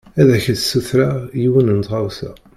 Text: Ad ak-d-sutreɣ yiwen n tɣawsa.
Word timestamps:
Ad 0.19 0.29
ak-d-sutreɣ 0.37 1.15
yiwen 1.41 1.67
n 1.77 1.79
tɣawsa. 1.87 2.31